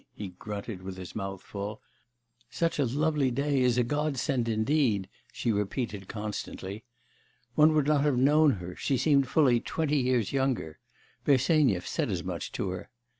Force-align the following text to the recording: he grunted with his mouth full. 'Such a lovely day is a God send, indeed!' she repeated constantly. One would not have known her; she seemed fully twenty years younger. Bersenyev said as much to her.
he 0.15 0.29
grunted 0.29 0.81
with 0.81 0.97
his 0.97 1.15
mouth 1.15 1.43
full. 1.43 1.79
'Such 2.49 2.79
a 2.79 2.85
lovely 2.85 3.29
day 3.29 3.61
is 3.61 3.77
a 3.77 3.83
God 3.83 4.17
send, 4.17 4.49
indeed!' 4.49 5.07
she 5.31 5.51
repeated 5.51 6.07
constantly. 6.07 6.83
One 7.53 7.75
would 7.75 7.85
not 7.85 8.01
have 8.01 8.17
known 8.17 8.53
her; 8.53 8.75
she 8.75 8.97
seemed 8.97 9.27
fully 9.27 9.59
twenty 9.59 9.97
years 9.97 10.33
younger. 10.33 10.79
Bersenyev 11.23 11.85
said 11.85 12.09
as 12.09 12.23
much 12.23 12.51
to 12.53 12.69
her. 12.69 12.89